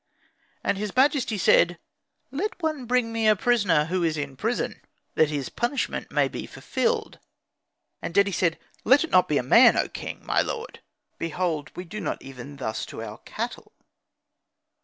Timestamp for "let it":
8.83-9.11